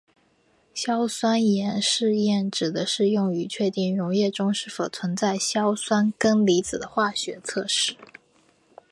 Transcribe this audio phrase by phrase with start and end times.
[0.73, 7.95] 硝酸盐试验指的是用于确定溶液中是否存在硝酸根离子的化学测试。